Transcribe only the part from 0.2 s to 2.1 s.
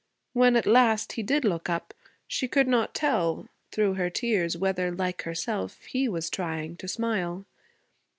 When, at last, he did look up,